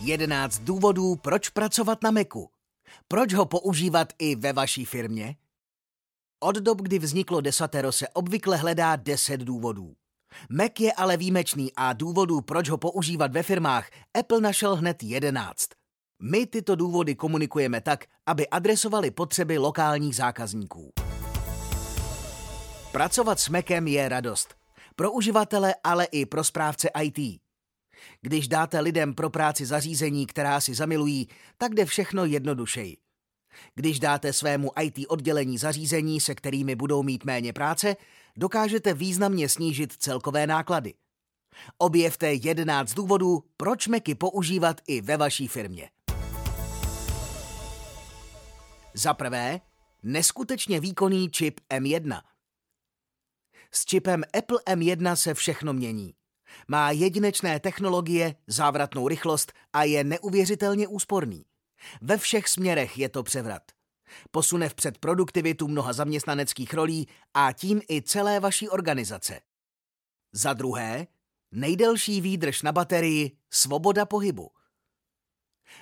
11 0.00 0.58
důvodů, 0.58 1.16
proč 1.16 1.48
pracovat 1.48 2.02
na 2.02 2.10
Macu. 2.10 2.48
Proč 3.08 3.34
ho 3.34 3.46
používat 3.46 4.12
i 4.18 4.34
ve 4.34 4.52
vaší 4.52 4.84
firmě? 4.84 5.36
Od 6.40 6.56
dob, 6.56 6.80
kdy 6.82 6.98
vzniklo 6.98 7.40
Desatero, 7.40 7.92
se 7.92 8.08
obvykle 8.08 8.56
hledá 8.56 8.96
10 8.96 9.40
důvodů. 9.40 9.94
Mac 10.50 10.72
je 10.78 10.92
ale 10.92 11.16
výjimečný 11.16 11.72
a 11.76 11.92
důvodů, 11.92 12.40
proč 12.40 12.68
ho 12.68 12.78
používat 12.78 13.32
ve 13.32 13.42
firmách, 13.42 13.90
Apple 14.18 14.40
našel 14.40 14.76
hned 14.76 15.02
11. 15.02 15.68
My 16.22 16.46
tyto 16.46 16.76
důvody 16.76 17.14
komunikujeme 17.14 17.80
tak, 17.80 18.04
aby 18.26 18.48
adresovali 18.48 19.10
potřeby 19.10 19.58
lokálních 19.58 20.16
zákazníků. 20.16 20.92
Pracovat 22.92 23.40
s 23.40 23.48
Macem 23.48 23.86
je 23.86 24.08
radost. 24.08 24.54
Pro 24.96 25.12
uživatele, 25.12 25.74
ale 25.84 26.04
i 26.04 26.26
pro 26.26 26.44
správce 26.44 26.88
IT. 27.02 27.40
Když 28.20 28.48
dáte 28.48 28.80
lidem 28.80 29.14
pro 29.14 29.30
práci 29.30 29.66
zařízení, 29.66 30.26
která 30.26 30.60
si 30.60 30.74
zamilují, 30.74 31.28
tak 31.58 31.74
jde 31.74 31.84
všechno 31.84 32.24
jednodušeji. 32.24 32.96
Když 33.74 34.00
dáte 34.00 34.32
svému 34.32 34.70
IT 34.80 34.98
oddělení 35.08 35.58
zařízení, 35.58 36.20
se 36.20 36.34
kterými 36.34 36.74
budou 36.74 37.02
mít 37.02 37.24
méně 37.24 37.52
práce, 37.52 37.96
dokážete 38.36 38.94
významně 38.94 39.48
snížit 39.48 39.92
celkové 39.92 40.46
náklady. 40.46 40.94
Objevte 41.78 42.32
11 42.32 42.94
důvodů, 42.94 43.44
proč 43.56 43.86
Macy 43.86 44.14
používat 44.14 44.80
i 44.86 45.00
ve 45.00 45.16
vaší 45.16 45.48
firmě. 45.48 45.90
Za 48.94 49.14
prvé, 49.14 49.60
neskutečně 50.02 50.80
výkonný 50.80 51.30
čip 51.30 51.60
M1. 51.70 52.22
S 53.72 53.84
čipem 53.84 54.24
Apple 54.38 54.58
M1 54.66 55.14
se 55.14 55.34
všechno 55.34 55.72
mění. 55.72 56.14
Má 56.68 56.90
jedinečné 56.90 57.60
technologie, 57.60 58.34
závratnou 58.46 59.08
rychlost 59.08 59.52
a 59.72 59.82
je 59.82 60.04
neuvěřitelně 60.04 60.88
úsporný. 60.88 61.44
Ve 62.00 62.18
všech 62.18 62.48
směrech 62.48 62.98
je 62.98 63.08
to 63.08 63.22
převrat. 63.22 63.62
Posune 64.30 64.68
vpřed 64.68 64.98
produktivitu 64.98 65.68
mnoha 65.68 65.92
zaměstnaneckých 65.92 66.74
rolí 66.74 67.08
a 67.34 67.52
tím 67.52 67.82
i 67.90 68.02
celé 68.02 68.40
vaší 68.40 68.68
organizace. 68.68 69.40
Za 70.32 70.52
druhé, 70.52 71.06
nejdelší 71.52 72.20
výdrž 72.20 72.62
na 72.62 72.72
baterii, 72.72 73.36
svoboda 73.50 74.06
pohybu. 74.06 74.50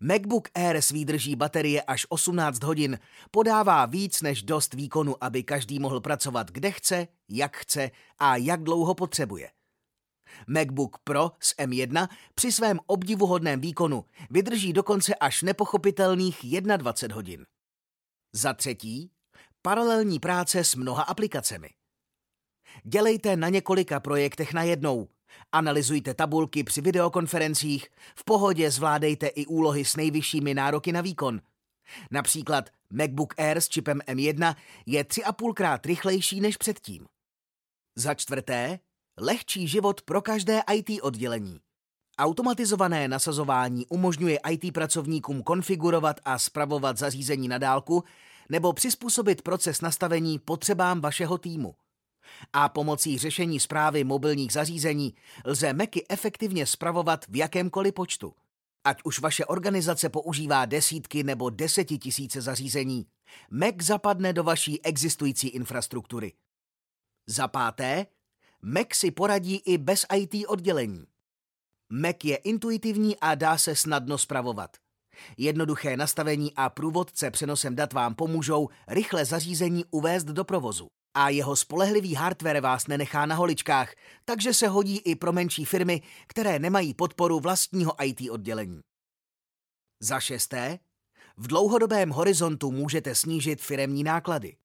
MacBook 0.00 0.48
Air 0.54 0.76
s 0.76 0.90
výdrží 0.90 1.36
baterie 1.36 1.82
až 1.82 2.06
18 2.08 2.62
hodin 2.62 2.98
podává 3.30 3.86
víc 3.86 4.22
než 4.22 4.42
dost 4.42 4.74
výkonu, 4.74 5.24
aby 5.24 5.42
každý 5.42 5.78
mohl 5.78 6.00
pracovat 6.00 6.50
kde 6.50 6.70
chce, 6.70 7.08
jak 7.28 7.56
chce 7.56 7.90
a 8.18 8.36
jak 8.36 8.62
dlouho 8.62 8.94
potřebuje. 8.94 9.50
MacBook 10.46 10.98
Pro 11.04 11.30
s 11.40 11.54
M1 11.56 12.08
při 12.34 12.52
svém 12.52 12.80
obdivuhodném 12.86 13.60
výkonu 13.60 14.04
vydrží 14.30 14.72
dokonce 14.72 15.14
až 15.14 15.42
nepochopitelných 15.42 16.38
21 16.76 17.14
hodin. 17.14 17.46
Za 18.32 18.54
třetí, 18.54 19.10
paralelní 19.62 20.18
práce 20.18 20.64
s 20.64 20.74
mnoha 20.74 21.02
aplikacemi. 21.02 21.70
Dělejte 22.84 23.36
na 23.36 23.48
několika 23.48 24.00
projektech 24.00 24.52
najednou. 24.52 25.08
Analyzujte 25.52 26.14
tabulky 26.14 26.64
při 26.64 26.80
videokonferencích, 26.80 27.88
v 28.16 28.24
pohodě 28.24 28.70
zvládejte 28.70 29.26
i 29.26 29.46
úlohy 29.46 29.84
s 29.84 29.96
nejvyššími 29.96 30.54
nároky 30.54 30.92
na 30.92 31.00
výkon. 31.00 31.40
Například 32.10 32.70
MacBook 32.92 33.34
Air 33.38 33.60
s 33.60 33.68
čipem 33.68 33.98
M1 33.98 34.56
je 34.86 35.04
3,5 35.04 35.54
krát 35.54 35.86
rychlejší 35.86 36.40
než 36.40 36.56
předtím. 36.56 37.06
Za 37.96 38.14
čtvrté, 38.14 38.78
lehčí 39.20 39.68
život 39.68 40.02
pro 40.02 40.22
každé 40.22 40.60
IT 40.74 41.02
oddělení. 41.02 41.60
Automatizované 42.18 43.08
nasazování 43.08 43.86
umožňuje 43.86 44.38
IT 44.50 44.74
pracovníkům 44.74 45.42
konfigurovat 45.42 46.20
a 46.24 46.38
spravovat 46.38 46.98
zařízení 46.98 47.48
na 47.48 47.58
dálku 47.58 48.04
nebo 48.48 48.72
přizpůsobit 48.72 49.42
proces 49.42 49.80
nastavení 49.80 50.38
potřebám 50.38 51.00
vašeho 51.00 51.38
týmu. 51.38 51.74
A 52.52 52.68
pomocí 52.68 53.18
řešení 53.18 53.60
zprávy 53.60 54.04
mobilních 54.04 54.52
zařízení 54.52 55.14
lze 55.44 55.72
Macy 55.72 56.04
efektivně 56.08 56.66
spravovat 56.66 57.24
v 57.28 57.36
jakémkoliv 57.36 57.94
počtu. 57.94 58.34
Ať 58.84 58.98
už 59.04 59.18
vaše 59.18 59.44
organizace 59.44 60.08
používá 60.08 60.64
desítky 60.64 61.22
nebo 61.22 61.50
desetitisíce 61.50 62.40
zařízení, 62.40 63.06
Mac 63.50 63.74
zapadne 63.80 64.32
do 64.32 64.44
vaší 64.44 64.84
existující 64.84 65.48
infrastruktury. 65.48 66.32
Za 67.26 67.48
páté, 67.48 68.06
Mac 68.62 68.86
si 68.94 69.10
poradí 69.10 69.56
i 69.56 69.78
bez 69.78 70.06
IT 70.14 70.46
oddělení. 70.48 71.06
Mac 71.92 72.16
je 72.24 72.36
intuitivní 72.36 73.16
a 73.20 73.34
dá 73.34 73.58
se 73.58 73.76
snadno 73.76 74.18
spravovat. 74.18 74.76
Jednoduché 75.36 75.96
nastavení 75.96 76.52
a 76.56 76.70
průvodce 76.70 77.30
přenosem 77.30 77.76
dat 77.76 77.92
vám 77.92 78.14
pomůžou 78.14 78.68
rychle 78.88 79.24
zařízení 79.24 79.84
uvést 79.90 80.24
do 80.24 80.44
provozu. 80.44 80.86
A 81.14 81.28
jeho 81.28 81.56
spolehlivý 81.56 82.14
hardware 82.14 82.60
vás 82.60 82.86
nenechá 82.86 83.26
na 83.26 83.34
holičkách, 83.34 83.94
takže 84.24 84.54
se 84.54 84.68
hodí 84.68 84.98
i 84.98 85.14
pro 85.14 85.32
menší 85.32 85.64
firmy, 85.64 86.02
které 86.26 86.58
nemají 86.58 86.94
podporu 86.94 87.40
vlastního 87.40 88.04
IT 88.04 88.30
oddělení. 88.30 88.80
Za 90.02 90.20
šesté, 90.20 90.78
v 91.36 91.46
dlouhodobém 91.46 92.10
horizontu 92.10 92.70
můžete 92.70 93.14
snížit 93.14 93.60
firemní 93.60 94.04
náklady. 94.04 94.56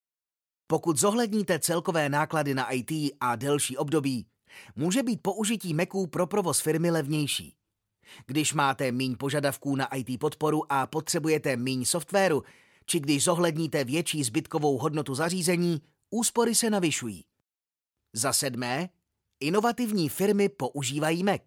Pokud 0.67 0.97
zohledníte 0.97 1.59
celkové 1.59 2.09
náklady 2.09 2.53
na 2.53 2.71
IT 2.71 2.91
a 3.19 3.35
delší 3.35 3.77
období, 3.77 4.25
může 4.75 5.03
být 5.03 5.21
použití 5.21 5.73
Maců 5.73 6.07
pro 6.07 6.27
provoz 6.27 6.59
firmy 6.59 6.91
levnější. 6.91 7.55
Když 8.25 8.53
máte 8.53 8.91
míň 8.91 9.15
požadavků 9.17 9.75
na 9.75 9.95
IT 9.95 10.19
podporu 10.19 10.71
a 10.71 10.87
potřebujete 10.87 11.57
míň 11.57 11.85
softwaru, 11.85 12.43
či 12.85 12.99
když 12.99 13.23
zohledníte 13.23 13.83
větší 13.83 14.23
zbytkovou 14.23 14.77
hodnotu 14.77 15.15
zařízení, 15.15 15.81
úspory 16.09 16.55
se 16.55 16.69
navyšují. 16.69 17.25
Za 18.13 18.33
sedmé, 18.33 18.89
inovativní 19.39 20.09
firmy 20.09 20.49
používají 20.49 21.23
Mac. 21.23 21.41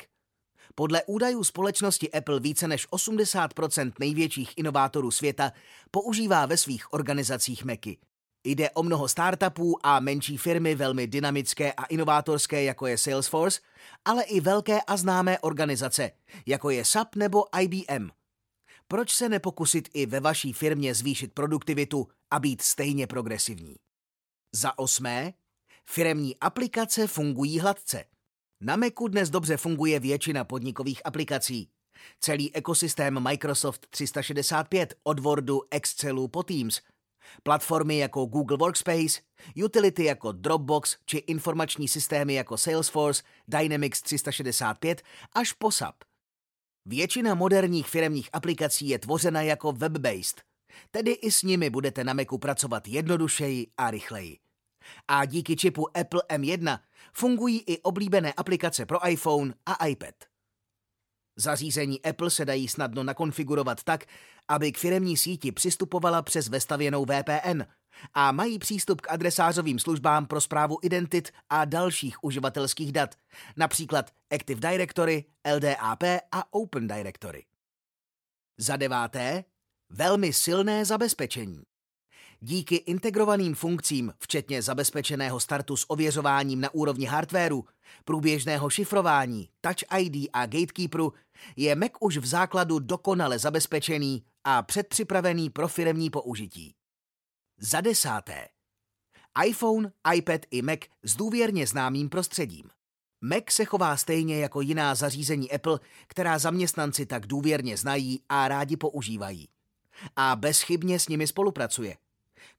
Podle 0.74 1.02
údajů 1.06 1.44
společnosti 1.44 2.12
Apple 2.12 2.40
více 2.40 2.68
než 2.68 2.88
80% 2.88 3.92
největších 4.00 4.52
inovátorů 4.56 5.10
světa 5.10 5.52
používá 5.90 6.46
ve 6.46 6.56
svých 6.56 6.92
organizacích 6.92 7.64
Macy. 7.64 7.96
Jde 8.48 8.70
o 8.70 8.82
mnoho 8.82 9.08
startupů 9.08 9.86
a 9.86 10.00
menší 10.00 10.36
firmy 10.36 10.74
velmi 10.74 11.06
dynamické 11.06 11.72
a 11.72 11.84
inovátorské, 11.84 12.64
jako 12.64 12.86
je 12.86 12.98
Salesforce, 12.98 13.60
ale 14.04 14.22
i 14.22 14.40
velké 14.40 14.80
a 14.82 14.96
známé 14.96 15.38
organizace, 15.38 16.10
jako 16.46 16.70
je 16.70 16.84
SAP 16.84 17.16
nebo 17.16 17.44
IBM. 17.60 18.08
Proč 18.88 19.12
se 19.12 19.28
nepokusit 19.28 19.88
i 19.94 20.06
ve 20.06 20.20
vaší 20.20 20.52
firmě 20.52 20.94
zvýšit 20.94 21.32
produktivitu 21.32 22.08
a 22.30 22.38
být 22.38 22.62
stejně 22.62 23.06
progresivní? 23.06 23.76
Za 24.54 24.78
osmé, 24.78 25.32
firemní 25.90 26.36
aplikace 26.36 27.06
fungují 27.06 27.60
hladce. 27.60 28.04
Na 28.60 28.76
Macu 28.76 29.08
dnes 29.08 29.30
dobře 29.30 29.56
funguje 29.56 30.00
většina 30.00 30.44
podnikových 30.44 31.06
aplikací. 31.06 31.68
Celý 32.20 32.54
ekosystém 32.54 33.22
Microsoft 33.22 33.86
365 33.90 34.94
od 35.02 35.18
Wordu, 35.18 35.60
Excelu 35.70 36.28
po 36.28 36.42
Teams– 36.42 36.80
Platformy 37.42 37.98
jako 37.98 38.26
Google 38.26 38.56
Workspace, 38.56 39.20
utility 39.64 40.04
jako 40.04 40.32
Dropbox 40.32 40.96
či 41.06 41.16
informační 41.16 41.88
systémy 41.88 42.34
jako 42.34 42.58
Salesforce, 42.58 43.22
Dynamics 43.48 44.02
365 44.02 45.02
až 45.32 45.52
po 45.52 45.70
SAP. 45.70 45.96
Většina 46.86 47.34
moderních 47.34 47.88
firemních 47.88 48.28
aplikací 48.32 48.88
je 48.88 48.98
tvořena 48.98 49.42
jako 49.42 49.72
web-based, 49.72 50.42
tedy 50.90 51.10
i 51.10 51.30
s 51.30 51.42
nimi 51.42 51.70
budete 51.70 52.04
na 52.04 52.12
Macu 52.12 52.38
pracovat 52.38 52.88
jednodušeji 52.88 53.66
a 53.76 53.90
rychleji. 53.90 54.38
A 55.08 55.24
díky 55.24 55.56
čipu 55.56 55.98
Apple 55.98 56.22
M1 56.28 56.78
fungují 57.12 57.62
i 57.66 57.78
oblíbené 57.78 58.32
aplikace 58.32 58.86
pro 58.86 59.08
iPhone 59.08 59.54
a 59.66 59.86
iPad. 59.86 60.14
Zařízení 61.40 62.02
Apple 62.02 62.30
se 62.30 62.44
dají 62.44 62.68
snadno 62.68 63.04
nakonfigurovat 63.04 63.82
tak, 63.82 64.04
aby 64.48 64.72
k 64.72 64.78
firemní 64.78 65.16
síti 65.16 65.52
přistupovala 65.52 66.22
přes 66.22 66.48
vestavěnou 66.48 67.04
VPN 67.04 67.62
a 68.14 68.32
mají 68.32 68.58
přístup 68.58 69.00
k 69.00 69.10
adresářovým 69.10 69.78
službám 69.78 70.26
pro 70.26 70.40
zprávu 70.40 70.78
identit 70.82 71.30
a 71.50 71.64
dalších 71.64 72.24
uživatelských 72.24 72.92
dat, 72.92 73.14
například 73.56 74.10
Active 74.34 74.70
Directory, 74.70 75.24
LDAP 75.54 76.02
a 76.32 76.54
Open 76.54 76.86
Directory. 76.86 77.44
Za 78.58 78.76
deváté, 78.76 79.44
velmi 79.90 80.32
silné 80.32 80.84
zabezpečení. 80.84 81.62
Díky 82.40 82.76
integrovaným 82.76 83.54
funkcím, 83.54 84.12
včetně 84.18 84.62
zabezpečeného 84.62 85.40
startu 85.40 85.76
s 85.76 85.90
ověřováním 85.90 86.60
na 86.60 86.74
úrovni 86.74 87.06
hardwareu, 87.06 87.64
průběžného 88.04 88.70
šifrování, 88.70 89.48
Touch 89.60 89.98
ID 89.98 90.30
a 90.32 90.46
Gatekeeperu, 90.46 91.12
je 91.56 91.76
Mac 91.76 91.92
už 92.00 92.16
v 92.16 92.26
základu 92.26 92.78
dokonale 92.78 93.38
zabezpečený 93.38 94.24
a 94.44 94.62
předpřipravený 94.62 95.50
pro 95.50 95.68
firemní 95.68 96.10
použití. 96.10 96.74
Za 97.60 97.80
desáté. 97.80 98.48
iPhone, 99.46 99.92
iPad 100.14 100.40
i 100.50 100.62
Mac 100.62 100.80
s 101.02 101.16
důvěrně 101.16 101.66
známým 101.66 102.08
prostředím. 102.08 102.70
Mac 103.20 103.44
se 103.50 103.64
chová 103.64 103.96
stejně 103.96 104.38
jako 104.38 104.60
jiná 104.60 104.94
zařízení 104.94 105.52
Apple, 105.52 105.80
která 106.06 106.38
zaměstnanci 106.38 107.06
tak 107.06 107.26
důvěrně 107.26 107.76
znají 107.76 108.22
a 108.28 108.48
rádi 108.48 108.76
používají. 108.76 109.48
A 110.16 110.36
bezchybně 110.36 110.98
s 110.98 111.08
nimi 111.08 111.26
spolupracuje. 111.26 111.96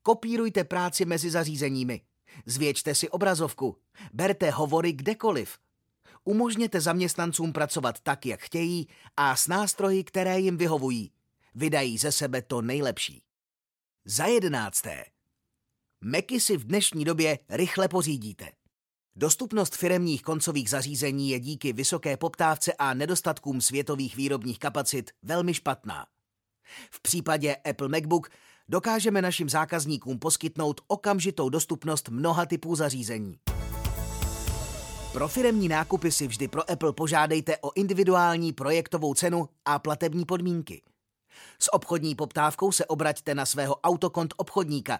Kopírujte 0.01 0.63
práci 0.63 1.05
mezi 1.05 1.29
zařízeními. 1.29 2.01
Zvětšte 2.45 2.95
si 2.95 3.09
obrazovku. 3.09 3.77
Berte 4.13 4.51
hovory 4.51 4.91
kdekoliv. 4.93 5.57
Umožněte 6.23 6.81
zaměstnancům 6.81 7.53
pracovat 7.53 7.99
tak, 7.99 8.25
jak 8.25 8.41
chtějí 8.41 8.87
a 9.17 9.35
s 9.35 9.47
nástroji, 9.47 10.03
které 10.03 10.39
jim 10.39 10.57
vyhovují. 10.57 11.11
Vydají 11.55 11.97
ze 11.97 12.11
sebe 12.11 12.41
to 12.41 12.61
nejlepší. 12.61 13.23
Za 14.05 14.25
jedenácté. 14.25 15.05
Meky 16.01 16.39
si 16.39 16.57
v 16.57 16.63
dnešní 16.63 17.05
době 17.05 17.39
rychle 17.49 17.87
pořídíte. 17.87 18.51
Dostupnost 19.15 19.75
firemních 19.75 20.21
koncových 20.21 20.69
zařízení 20.69 21.29
je 21.29 21.39
díky 21.39 21.73
vysoké 21.73 22.17
poptávce 22.17 22.73
a 22.73 22.93
nedostatkům 22.93 23.61
světových 23.61 24.15
výrobních 24.15 24.59
kapacit 24.59 25.11
velmi 25.23 25.53
špatná. 25.53 26.05
V 26.91 27.01
případě 27.01 27.55
Apple 27.55 27.87
MacBook 27.87 28.29
dokážeme 28.69 29.21
našim 29.21 29.49
zákazníkům 29.49 30.19
poskytnout 30.19 30.81
okamžitou 30.87 31.49
dostupnost 31.49 32.09
mnoha 32.09 32.45
typů 32.45 32.75
zařízení. 32.75 33.39
Pro 35.13 35.27
firemní 35.27 35.67
nákupy 35.67 36.11
si 36.11 36.27
vždy 36.27 36.47
pro 36.47 36.71
Apple 36.71 36.93
požádejte 36.93 37.57
o 37.57 37.71
individuální 37.75 38.53
projektovou 38.53 39.13
cenu 39.13 39.49
a 39.65 39.79
platební 39.79 40.25
podmínky. 40.25 40.81
S 41.59 41.73
obchodní 41.73 42.15
poptávkou 42.15 42.71
se 42.71 42.85
obraťte 42.85 43.35
na 43.35 43.45
svého 43.45 43.75
autokont 43.75 44.33
obchodníka. 44.37 44.99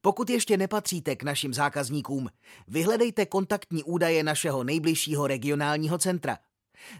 Pokud 0.00 0.30
ještě 0.30 0.56
nepatříte 0.56 1.16
k 1.16 1.22
našim 1.22 1.54
zákazníkům, 1.54 2.30
vyhledejte 2.68 3.26
kontaktní 3.26 3.84
údaje 3.84 4.22
našeho 4.22 4.64
nejbližšího 4.64 5.26
regionálního 5.26 5.98
centra. 5.98 6.38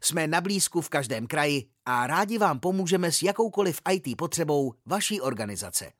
Jsme 0.03 0.27
na 0.27 0.41
blízku 0.41 0.81
v 0.81 0.89
každém 0.89 1.27
kraji 1.27 1.65
a 1.85 2.07
rádi 2.07 2.39
vám 2.39 2.61
pomůžeme 2.61 3.13
s 3.13 3.23
jakoukoliv 3.23 3.81
IT 3.91 4.17
potřebou 4.17 4.75
vaší 4.87 5.21
organizace. 5.21 5.93